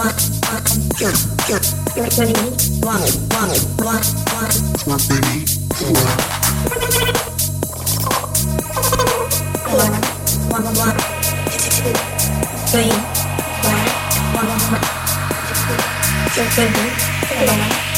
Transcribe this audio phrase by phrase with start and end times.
[0.00, 0.64] one, one,
[0.96, 1.12] two,
[1.44, 1.60] two,
[2.08, 2.32] three,
[2.80, 3.04] one,
[3.36, 3.52] one,
[3.84, 4.00] one,
[4.32, 5.44] one, four, three,
[5.76, 6.04] four.
[9.76, 9.96] One,
[10.48, 10.96] one, one,
[11.52, 11.92] two,
[12.70, 12.92] three,
[13.60, 13.80] four,
[14.38, 14.84] one, one,
[16.32, 16.88] two, three,
[17.46, 17.89] four.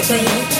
[0.00, 0.51] for you.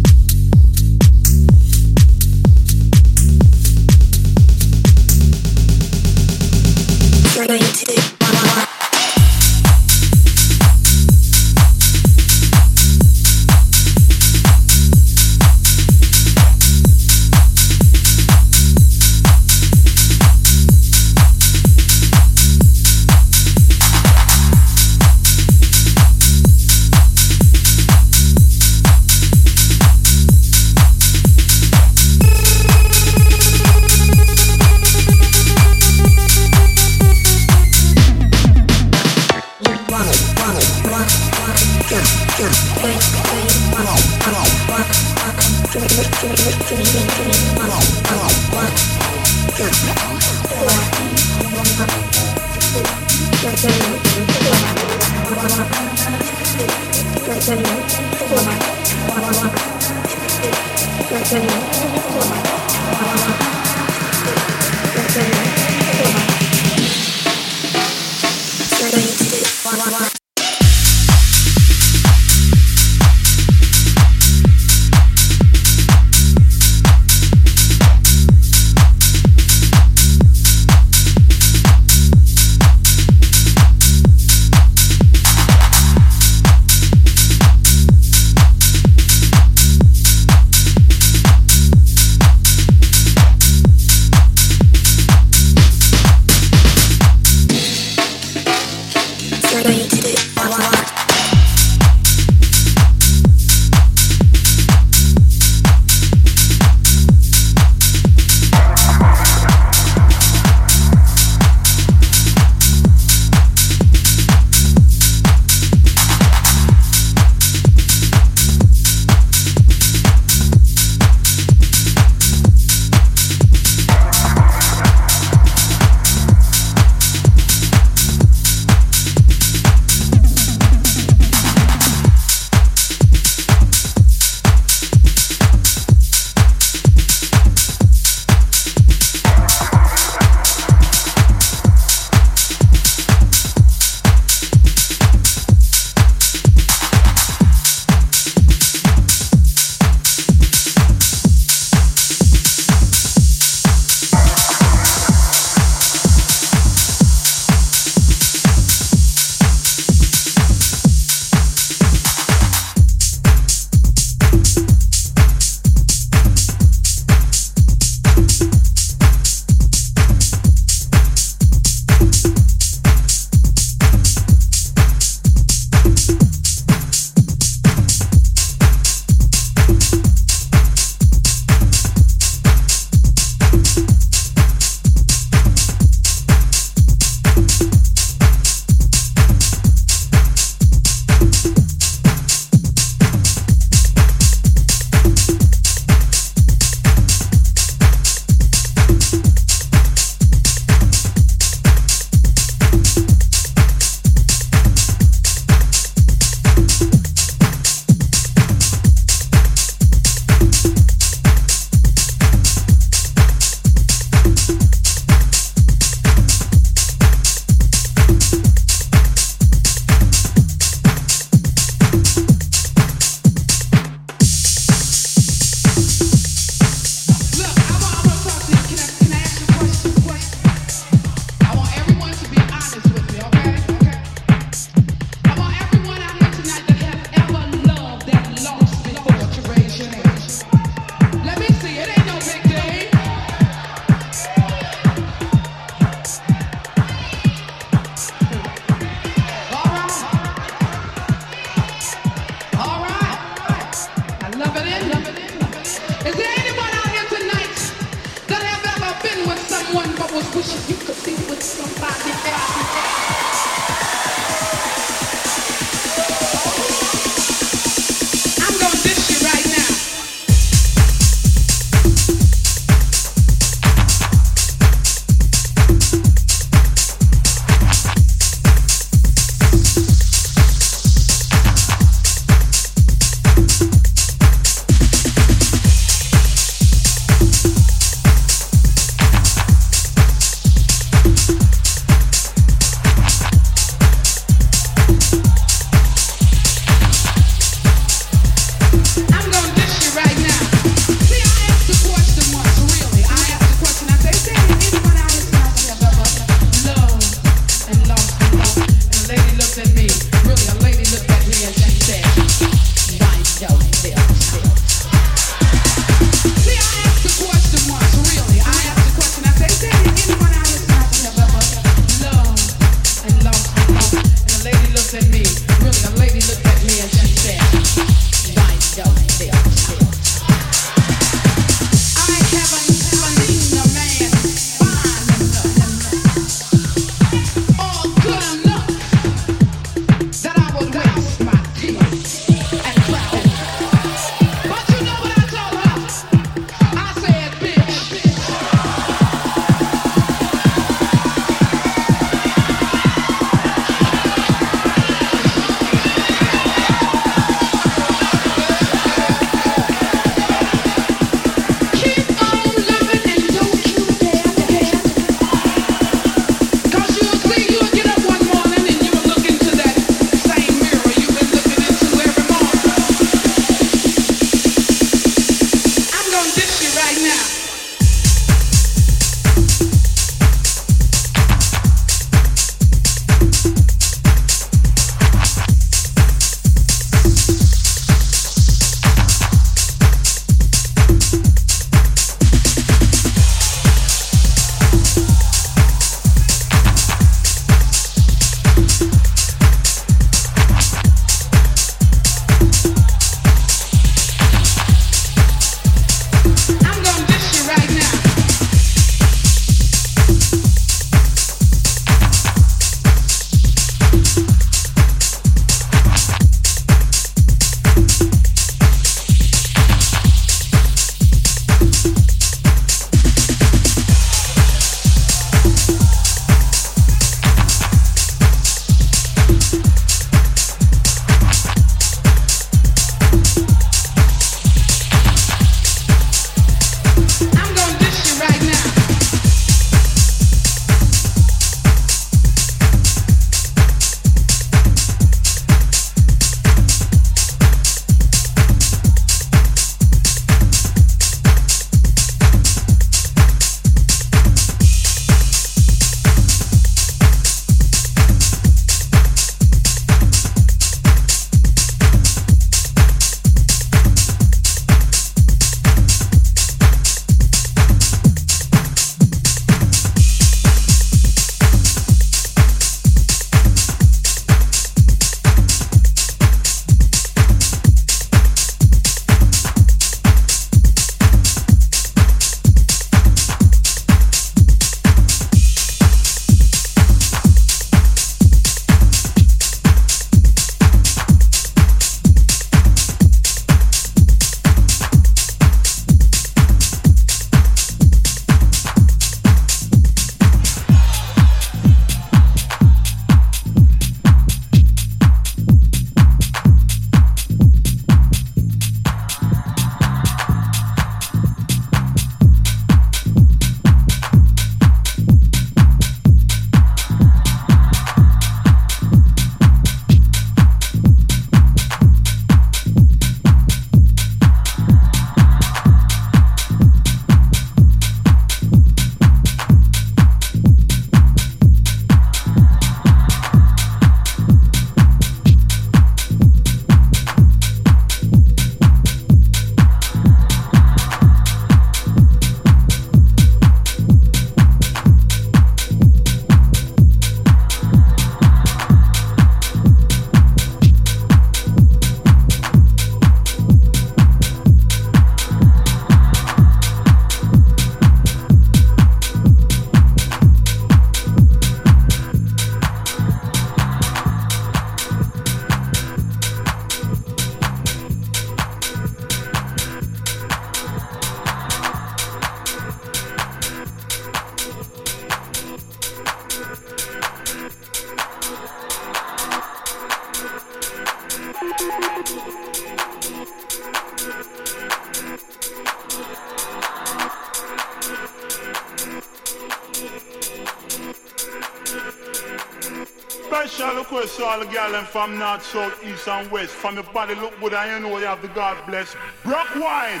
[594.34, 596.50] All the gal and from north, south, east and west.
[596.50, 598.96] From your body look good you know you have the God bless.
[599.22, 600.00] Brock wine.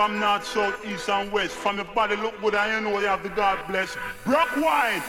[0.00, 1.52] From north, south, east and west.
[1.54, 3.98] From your body look good I know you have the God bless.
[4.24, 5.02] Brock wine.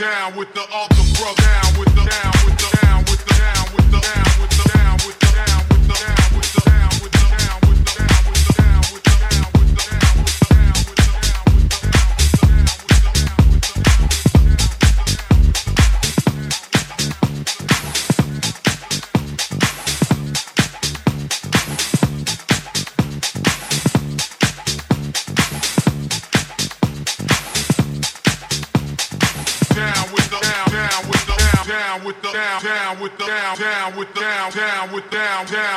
[0.00, 0.89] down with the.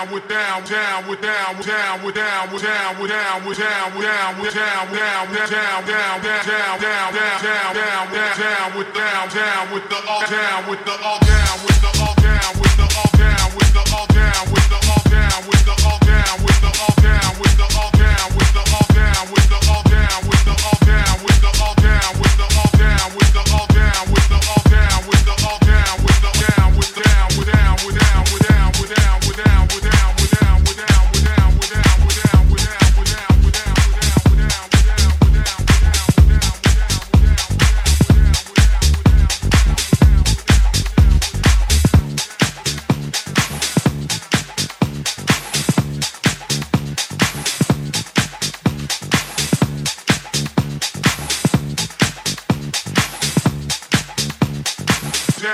[0.03, 3.57] down with down down with down with down with down with down with down with
[3.57, 8.11] down with down with down down down down down down down down down down down
[8.11, 11.89] down down with down down with the all down with the all down with the
[12.03, 15.63] all down with the all down with the all down with the all down with
[15.63, 18.33] the all down with the all down with the all down with the all down
[18.33, 21.75] with the all down with the all down with the all down with the all
[21.79, 22.62] down with the all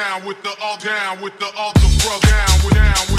[0.09, 3.18] down with the all down with the all the bro down with down with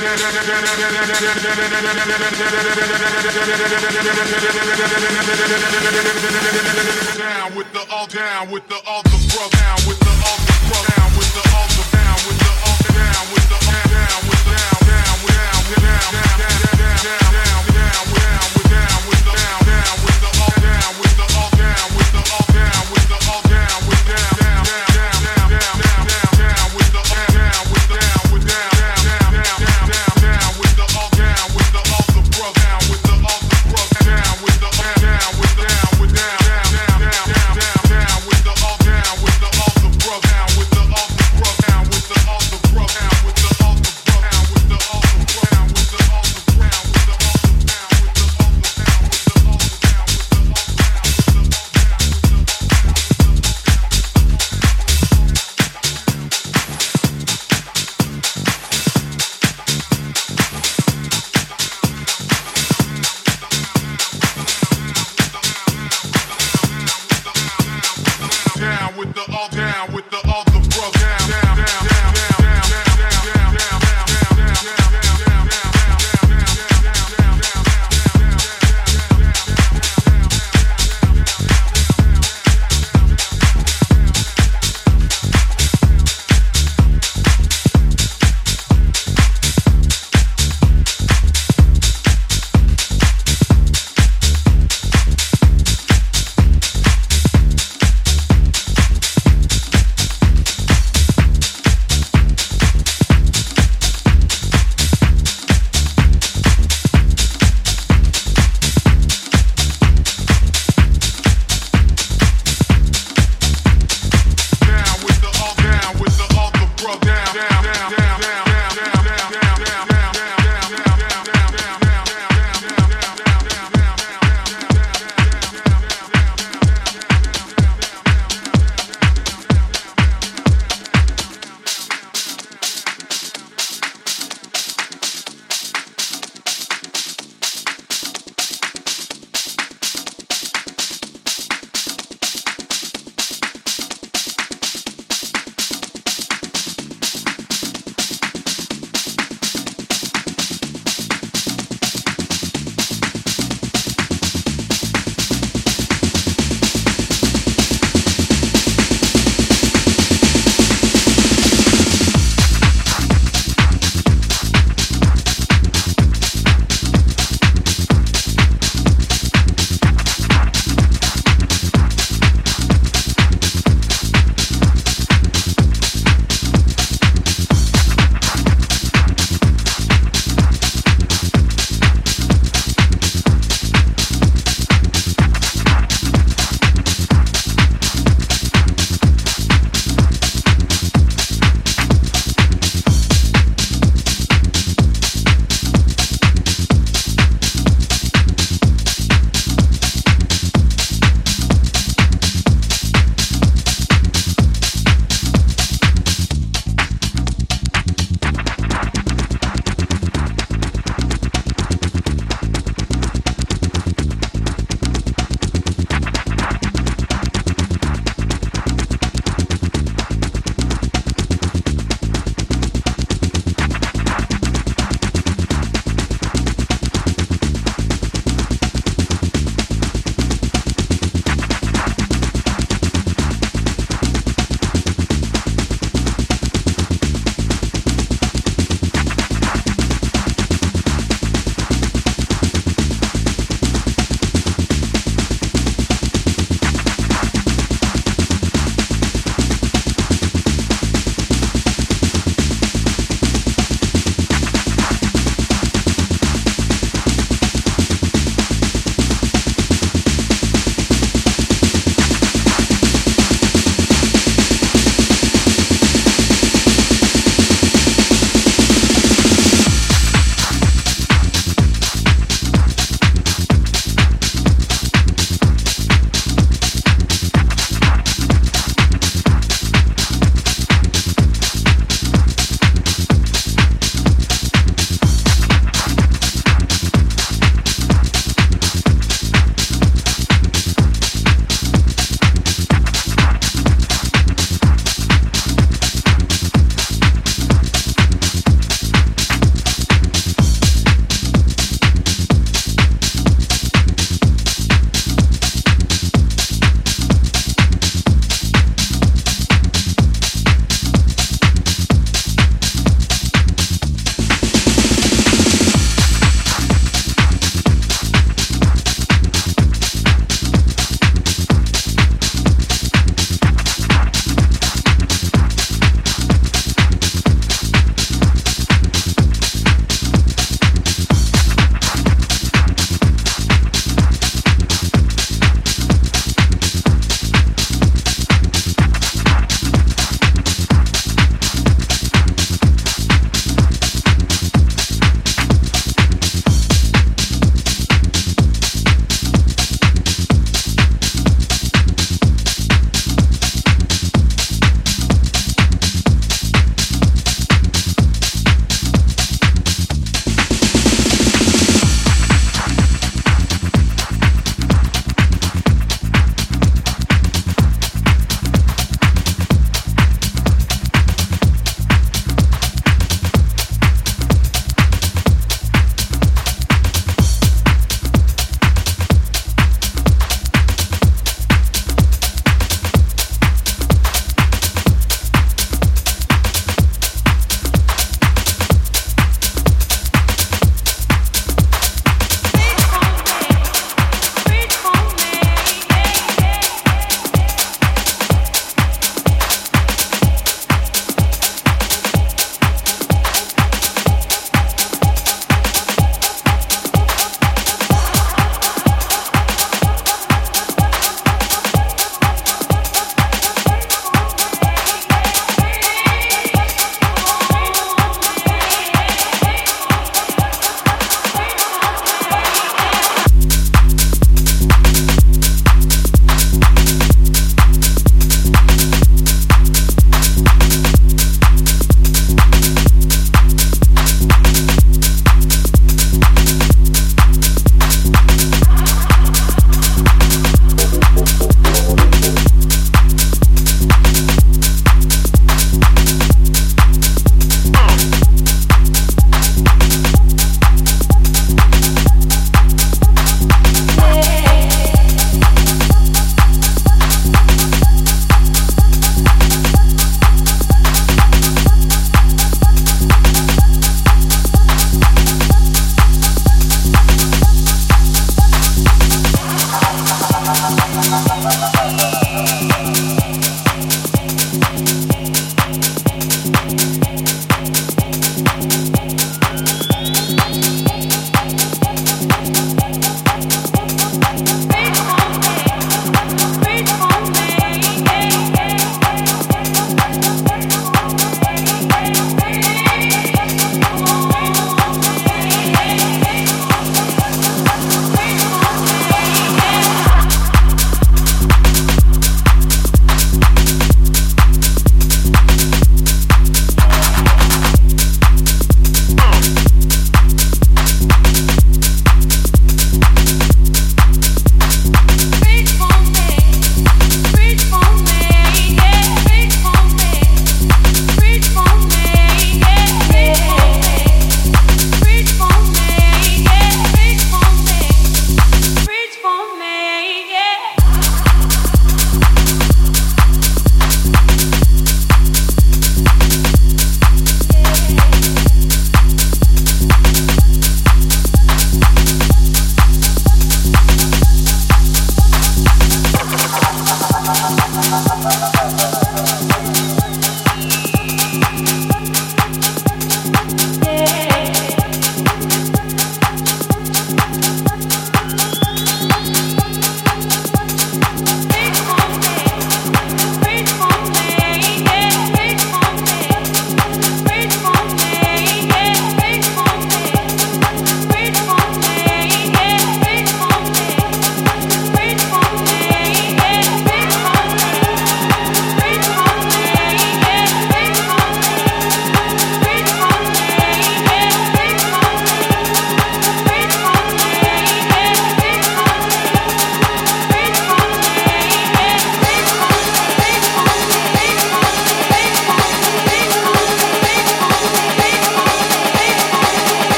[0.01, 0.17] Down
[7.55, 10.81] with the all down with the all the bro down with the all the bro
[10.89, 14.81] down with the all the down with the all down with the down with down
[14.89, 15.21] down
[15.77, 16.30] down down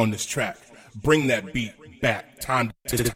[0.00, 0.56] on this track.
[0.94, 2.40] Bring that beat back.
[2.40, 3.14] Time to